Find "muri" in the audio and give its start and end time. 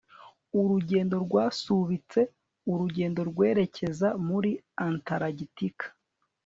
4.27-4.51